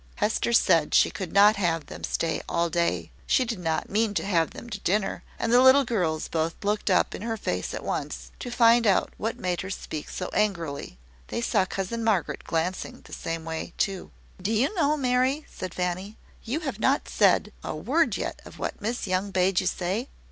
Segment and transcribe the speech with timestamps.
[0.15, 4.25] Hester said she could not have them stay all day, she did not mean to
[4.25, 7.83] have them to dinner: and the little girls both looked up in her face at
[7.83, 10.97] once, to find out what made her speak so angrily.
[11.27, 14.09] They saw cousin Margaret glancing the same way too.
[14.41, 18.81] "Do you know, Mary," said Fanny, "you have not said a word yet of what
[18.81, 20.09] Miss Young bade you say?"